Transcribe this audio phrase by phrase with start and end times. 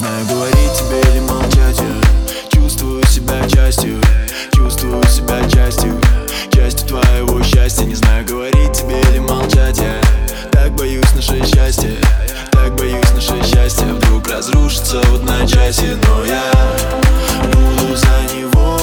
[0.00, 1.78] Знаю, говорить тебе или молчать.
[1.78, 4.00] Я Чувствую себя частью
[4.54, 6.00] Чувствую себя частью
[6.50, 7.84] Частью твоего счастья.
[7.84, 9.76] Не знаю, говорить тебе или молчать.
[9.76, 10.00] Я
[10.52, 11.98] Так боюсь наше счастье
[12.50, 16.50] Так боюсь наше счастье Вдруг разрушится в одночасье Но я
[17.52, 18.79] буду за него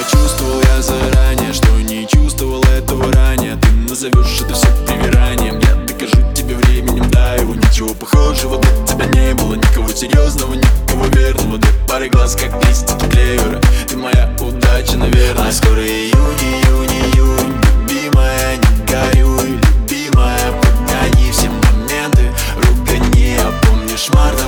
[0.00, 3.56] Почувствовал я заранее, что не чувствовал этого ранее.
[3.56, 5.58] Ты назовешь это все привиранием.
[5.58, 9.56] Я докажу тебе временем, да, его ничего похожего для тебя не было.
[9.56, 11.58] Никого серьезного, никого верного.
[11.58, 13.60] Две пары глаз, как листики клевера.
[13.86, 15.48] Ты моя удача, наверное.
[15.48, 17.54] А скоро июнь, июнь, июнь.
[17.82, 19.60] Любимая, не горюй.
[19.82, 22.32] Любимая, подгони все моменты.
[22.56, 24.39] Рука не опомнишь март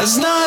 [0.00, 0.39] Cause now